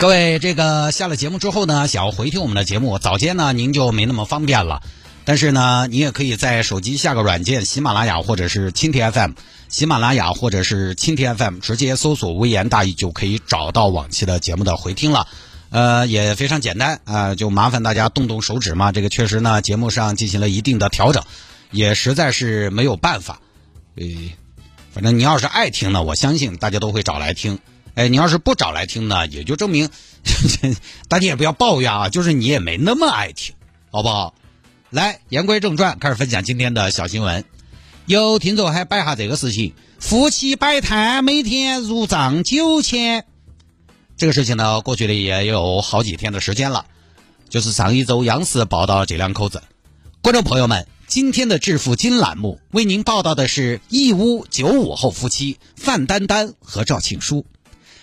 [0.00, 4.80] 各位，这个下了节目之后呢，想要回听我们的节目，早间呢您就没那么方便了。
[5.24, 9.32] 但是呢，你也可以在手机下个软件，喜马拉雅或者是蜻蜓 FM，
[9.68, 15.26] 喜马拉雅或者是蜻蜓 FM，直接搜索“微言大义”就可以找到往期的节目的回听了。
[15.70, 18.92] 呃，也非常简单啊、就麻烦大家动动手指嘛。
[18.92, 21.24] 这个确实呢，节目上进行了一定的调整，
[21.72, 23.40] 也实在是没有办法。
[23.96, 24.04] 呃，
[24.92, 27.58] 反正你要是爱听呢，我相信大家都会找来听。
[27.98, 29.90] 哎，你要是不找来听呢，也就证明
[31.08, 33.56] 大家也不要抱怨啊，就是你也没那么爱听，
[33.90, 34.34] 好不好？
[34.90, 37.44] 来，言归正传，开始分享今天的小新闻。
[38.06, 43.26] 有听众还摆下这个事情：夫妻摆摊每天入账九千。
[44.16, 46.86] 这个事情呢，过去的也有好几天的时间了。
[47.48, 49.60] 就是上一周央视报道这两口子。
[50.22, 57.44] 观众朋友们，今天的致富金栏目为您报道的是义乌九五后夫妻范丹丹和赵庆书。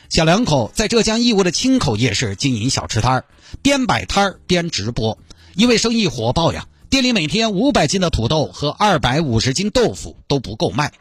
[0.09, 3.25] 小两口在浙江义乌的青口夜市经营小吃摊儿，
[3.61, 5.17] 边摆摊儿边直播，
[5.55, 10.91] 因为生意火爆呀，店里每天五百斤的土豆和二百五十斤豆腐都不够卖。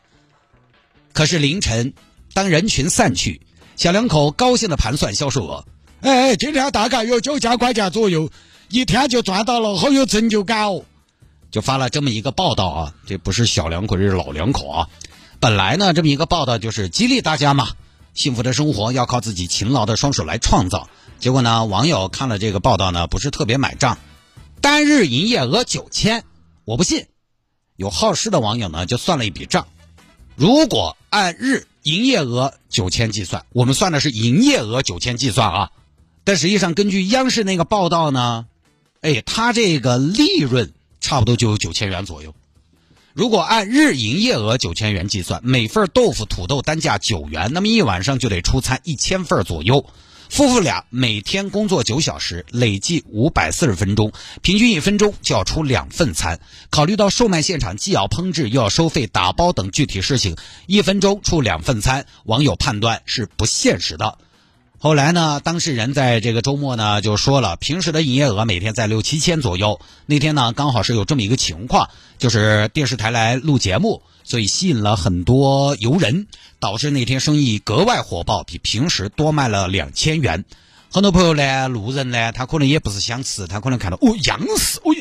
[1.12, 1.92] 可是凌晨，
[2.32, 3.40] 当人群散去，
[3.76, 5.64] 小两口高兴的盘算销售额，
[6.00, 8.30] 哎，今天大概有九千块钱左右，
[8.68, 10.82] 一天就赚到了，好有成就感哦。
[11.50, 14.88] 就发了这么一个报道啊，这不是小两口，这是老两口啊。
[15.38, 17.68] 本来呢，这么一个报道就是激励大家嘛，
[18.14, 20.88] 幸福的生活要靠自己勤劳的双手来创造。
[21.18, 23.98] 结果呢，网友看了这个报道呢，不是特别买账，
[24.60, 26.24] 单日营业额九千，
[26.64, 27.06] 我不信。
[27.76, 29.66] 有好事的网友呢，就算了一笔账，
[30.36, 35.70] 如果按日营业额九千计算，我们算的是营业额九千计算啊，
[36.22, 38.46] 但实际上根据央视那个报道呢，
[39.00, 42.34] 哎，它这个利润差不多就有九千元左右。
[43.14, 49.86] 如果按日营业额九千元计算，每份豆腐、土豆单价九元，那么一晚上就得出餐一千份左右。
[50.28, 54.10] 夫妇俩每天工作九小时，累计五百四十分钟，
[54.42, 56.40] 平均一分钟就要出两份餐。
[56.70, 60.34] 考虑到售卖现场既要烹制又要收费、打包等具体事情，
[60.66, 64.18] 一分钟出两份餐，网友判断是不现实的。
[64.84, 69.80] 后来呢，当事人在这个周末呢就说了，平时的营业额每天在六七千左右。
[70.04, 76.26] 那天呢，刚好是有这么一个情况，就是电视台来录节目，所以吸引了很多游人，
[76.60, 80.44] 导致那天生意格外火爆，比平时多卖了两千元。
[80.92, 84.94] 很多朋友呢，路人呢，他可能也不是想吃，他可能看到哦，央视，哦，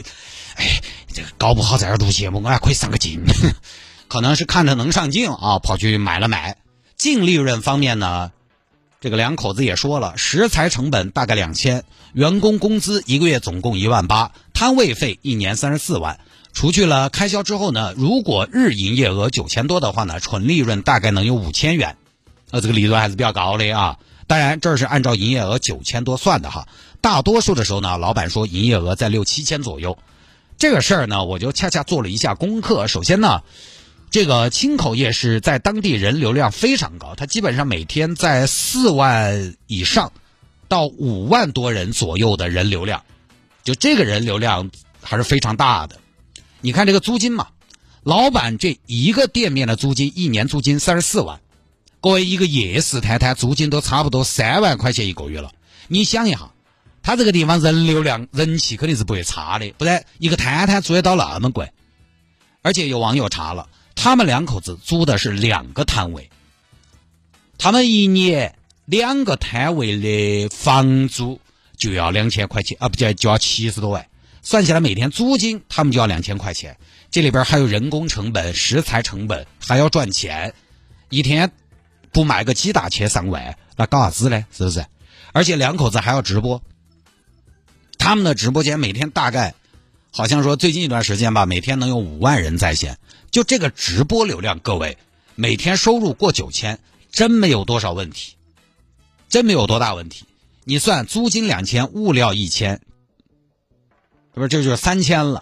[0.56, 0.82] 哎，
[1.14, 3.22] 这个搞不好在这录节目，我还可以上个镜，
[4.08, 6.56] 可能是看着能上镜啊，跑去买了买。
[6.96, 8.32] 净利润方面呢？
[9.04, 11.84] 这个两口子也说了，食材成本大概两千，
[12.14, 16.22] 员工工资一个月总共一万八，摊位费一年三十四万。
[16.54, 21.98] 除去了开销之后呢，如果日营业额九千多的话呢，纯利润大概能有五千元，
[22.52, 24.00] 呃，这个利润还是比较高的啊。
[24.26, 26.70] 当然，这是按照营业额九千多算的哈。
[27.02, 29.98] 大多数的时候呢，老板说营业额在六七千左右。
[30.58, 32.88] 这个事儿呢，我就恰恰做了一下功课。
[32.88, 33.42] 首先呢。
[34.14, 40.14] 这个青口夜市在当地人流量非常高，它基本上每天在四万以上
[40.68, 43.04] 到五万多人左右的人流量，
[43.64, 44.70] 就这个人流量
[45.02, 46.00] 还是非常大的。
[46.62, 47.48] 你看这个租金嘛，
[48.04, 51.42] 老板这一个店面的租金一年租金三十四万，
[52.00, 55.52] 各位一个夜市摊摊租金都差不多三万块钱一个月了。
[55.88, 56.52] 你想一下，
[57.02, 61.72] 他这个地方人流量人气肯定是不会差的，不然一个摊摊租得到那么贵。
[62.62, 63.70] 而且有网友查了。
[64.04, 66.30] 他们两口子租的是两个摊位，
[67.58, 68.54] 他们一年
[68.84, 71.40] 两个摊位的房租
[71.78, 74.10] 就要两千块钱啊，不就就要七十多万，
[74.42, 76.76] 算起来每天租金他们就要两千块钱，
[77.12, 80.54] 这里边还有人工成本、食材成本，还要赚钱，
[81.08, 81.54] 一天
[82.12, 84.46] 不卖个几大千上万，那搞啥子呢？
[84.52, 84.86] 是不是？
[85.32, 86.62] 而且两口子还要直播，
[87.98, 89.56] 他们的直播间每天大概
[90.16, 93.00] 好像说最近一段时间吧，每天能有五万人在线。
[93.32, 95.00] 就这个直播流量，各位
[95.34, 96.80] 每天收入过九千，
[97.12, 98.36] 真没有多少问题，
[99.28, 100.26] 真没有多大问题。
[100.66, 102.80] 你算租金两千，物料一千，
[104.36, 105.42] 不是这就是三千了。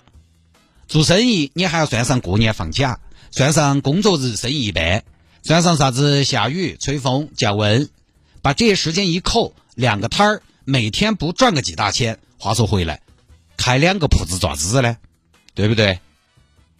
[0.87, 5.03] 做生意你还要算上过年放假，算上工作日生意一般，
[5.43, 7.89] 算上啥子下雨、吹风、降温，
[8.41, 12.17] 把这些时间一扣，两个摊儿每天不赚个几大千。
[12.37, 13.01] 话说回来，
[13.61, 14.97] 开两个铺子咋子呢？
[15.53, 15.99] 对不对？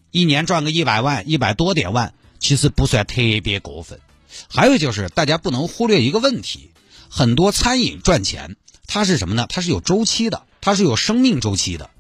[0.10, 4.00] 一年赚个一百万、一百多点万，其实不算特别过分。
[4.48, 6.72] 还有就是，大家不能忽略一个问题：
[7.08, 8.56] 很多餐饮赚钱，
[8.88, 9.46] 它是什么呢？
[9.48, 11.92] 它是有周期的，它是有生命周期的。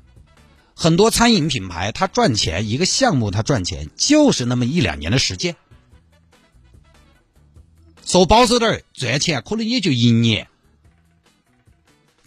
[0.74, 5.56] 很多餐饮品牌，它赚钱，一个项目它赚钱，就是那么一两年的时间。
[8.04, 10.48] 说保守点，赚钱可能也就一年。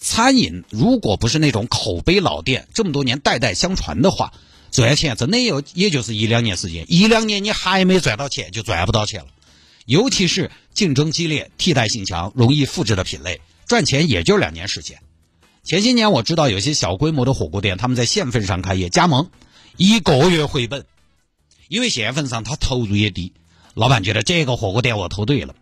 [0.05, 4.35] 餐饮如果不是那种口碑老店，这么多年代代相传的话，
[4.71, 9.29] 赚钱真的有也就是一两年时间，一两年你还没赚到钱，就赚不到钱了。
[9.87, 14.99] 尤其是竞争激烈、替代性强、容易复制的品类，赚钱也就两年时间。
[15.62, 19.31] 前些年我知道有些小规模的火锅店，他们在县份上开业加盟，
[19.79, 20.85] 一个月回本，
[21.69, 23.33] 因为县份上他投入也低，
[23.73, 25.55] 老板觉得这个火锅店我投对了。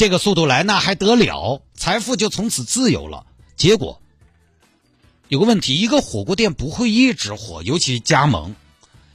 [0.00, 3.26] 这个速度来那还得了，财富就从此自由了。
[3.54, 4.00] 结果
[5.28, 8.56] 有个问题，一个火锅店不会一直火，尤其加盟。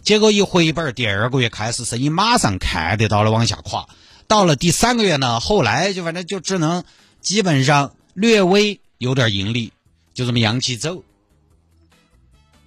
[0.04, 3.90] 结果一回本，第二个月开始生意马上看得到了往下垮。
[4.28, 6.84] 到了第三个月呢，后来就反正就只能
[7.20, 9.74] 基本上略微有点盈利，
[10.14, 11.04] 就这么扬起走。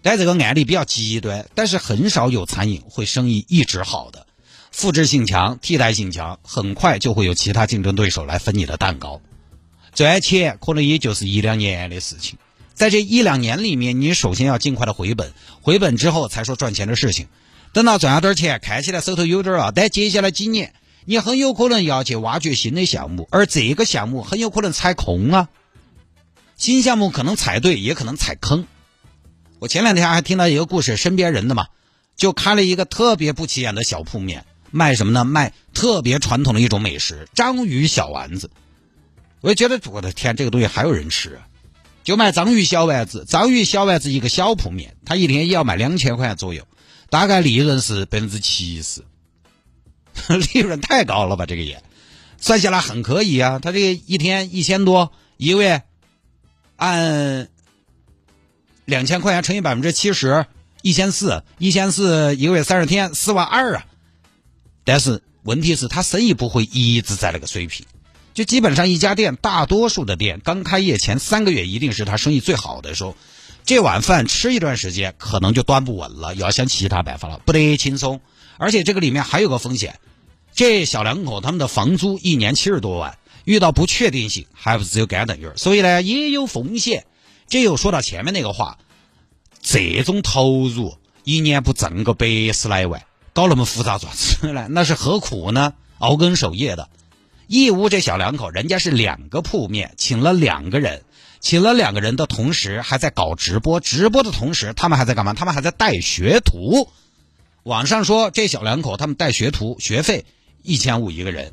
[0.03, 4.27] 但这个案例比较极端，但是很少有餐饮会生意一直好的。
[4.71, 9.21] 复制性强、替代性强，很快就会有其他竞争对手来分你的蛋糕。
[9.95, 12.39] 赚钱可能也就是一两年的事情，
[12.75, 17.27] 在这一两年里面，你首先要尽快的回本，回本之后才说赚钱的事情。
[17.73, 20.73] 等到赚了点钱，看起来手头有点啊，但接下来几年，
[21.05, 25.49] 你很有可能要去挖掘新的项目，而这个项目很有可能踩空啊。
[26.57, 28.67] 新项目可能踩对，也可能踩坑。
[29.59, 31.67] 我前两天还听到一个故事，身边人的嘛，
[32.17, 34.45] 就开了一个特别不起眼的小铺面。
[34.71, 35.25] 卖什么呢？
[35.25, 38.51] 卖特别传统的一种美食——章鱼小丸子。
[39.41, 41.47] 我就觉得，我的天，这个东西还有人吃啊！
[42.03, 46.67] 就卖章鱼小丸子，章鱼小丸子一个小铺面，他一天也要卖两千块钱左右，
[47.09, 49.05] 大概利润是百分之七十，
[50.53, 51.47] 利润太高了吧？
[51.47, 51.83] 这个也
[52.39, 53.59] 算下来很可以啊。
[53.59, 55.83] 他这个一天一千多，一个月
[56.77, 57.49] 按
[58.87, 60.47] 两千块钱乘以百分之七十，
[60.83, 63.87] 一千四，一千四一个月三十天，四万二啊！
[64.89, 67.85] 但是问题是，他生意不会一直在那个水平，
[68.33, 73.15] 就基本上一家店，大多数的店刚开业前三个月一定是他生意最好的时候，
[73.67, 78.23] 这碗饭吃一段时间可能就端不稳了，要想其他办法了，不得轻松。
[78.57, 80.01] 而且这个里面还有个风险，
[80.55, 87.05] 这小两口他们的房租一年七十多万，遇到不确定性还不只有干等于，所以呢也有风险。
[87.47, 88.79] 这又说到前面那个话，
[89.61, 93.03] 这种投入一年不挣个百十来万。
[93.39, 95.75] 搞那么复杂做啥子 那是何苦呢？
[95.99, 96.89] 熬更守夜的，
[97.47, 101.05] 义乌这小两口，人家是两个铺面，请了两个人，
[101.39, 103.79] 请了两个人的同时，还在搞直播。
[103.79, 105.35] 直播的同时，他们还在干嘛？
[105.35, 106.89] 他们还在带学徒。
[107.63, 110.27] 网上说这小两口他们带学徒，学费
[110.65, 111.53] 一千五一个人，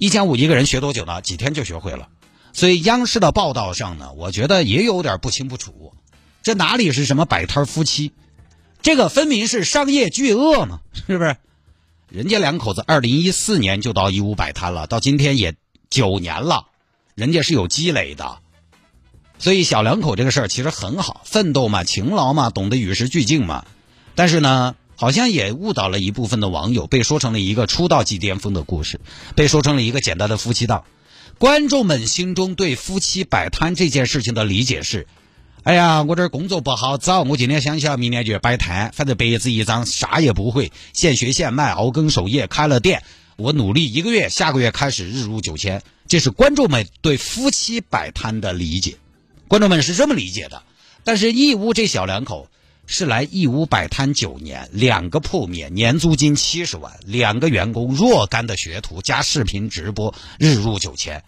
[0.00, 1.22] 一千五一个人学多久呢？
[1.22, 2.08] 几天就学会了。
[2.52, 5.92] 所以央视的报道上呢，我觉得也有点不清不楚。
[6.42, 8.10] 这哪里是什么摆摊夫妻？
[8.82, 11.36] 这个分明是商业巨鳄嘛，是不是？
[12.08, 15.54] 人家两口子二零一四年就到义乌摆摊了，到今天也
[15.88, 16.66] 九年了，
[17.14, 18.40] 人家是有积累的。
[19.38, 23.64] 所以小两口这个事儿其实很好，奋斗嘛，勤劳嘛，懂得与时俱进嘛。
[24.14, 29.00] 但是呢，好像也误导了一部分的网友，被说成了一个出道即巅峰的故事，
[29.36, 30.84] 被说成了一个简单的夫妻档。
[31.38, 35.06] 观众们心中对夫妻摆摊这件事情的理解是。
[35.64, 43.04] 哎呀，我这工作不好找，我今天想想，明天就摆摊，反正白纸一张，啥也不会，现学现卖，熬更守夜，开了店，
[43.36, 48.96] 我努力一个月，下个月开始日入九千，这是观众们对夫妻摆摊的理解，
[49.46, 50.60] 观众们是这么理解的。
[51.04, 52.48] 但是义乌这小两口
[52.86, 61.22] 是来义乌摆摊九年，两个铺面，年租金七十万，两个员工，若干的学徒加视频直播，日入九千，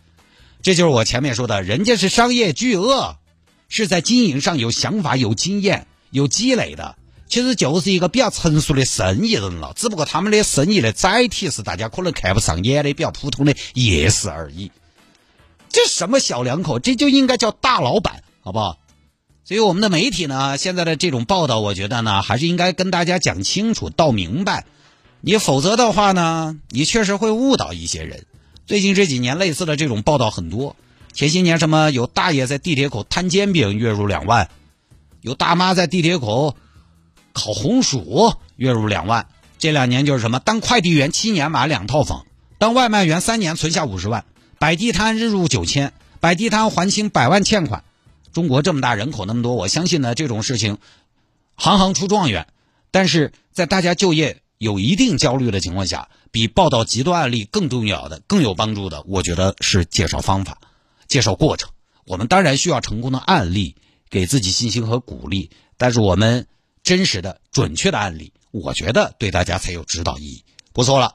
[0.60, 3.16] 这就是我前面说的，人家是商业巨鳄。
[3.68, 6.96] 是在经营上有想法、有经验、有积累的，
[7.28, 9.72] 其实就是一个比较成熟的生意人了。
[9.74, 14.70] 只不过他们的生意的载体是大家可能看不上眼的比较普通的夜市而已。
[15.68, 18.78] 这什么小两口，这就应该叫大老板，好不好？
[19.44, 24.64] 所以我们的媒体呢，现在的这种报道，我觉得呢，还是应该跟大家讲清楚、道明白。
[25.20, 28.24] 你否则的话呢，你确实会误导一些人。
[28.66, 30.76] 最近这几年类似的这种报道很多。
[31.14, 34.50] 前些年什么有大爷在地铁口摊煎饼月入两万，
[35.20, 36.56] 有大妈在地铁口
[37.32, 39.28] 烤红薯月入两万。
[39.58, 42.26] 这两年就是什么当快递员七年买两套房，
[42.58, 44.24] 当外卖员三年存下五十万，
[44.58, 47.84] 摆地摊日入九千，摆地摊还清百万欠款。
[48.32, 50.78] 中国这么大人口那么多，我相信呢这种事情
[51.54, 52.48] 行行出状元。
[52.90, 60.58] 但是在大家就业有一定焦虑的情况下，比报道极端案例更重要的、更有帮助的，我觉得是介绍方法、
[61.14, 61.70] 介绍过程。
[62.06, 63.76] 我们当然需要成功的案例，
[64.10, 65.48] 给自己信心和鼓励。
[65.76, 66.48] 但是我们
[66.82, 70.44] 真实的、准确的案例，我觉得对大家才有指导意义。
[70.72, 71.12] 不错了。